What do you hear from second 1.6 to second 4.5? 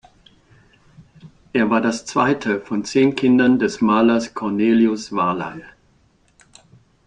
war das zweite von zehn Kindern des Malers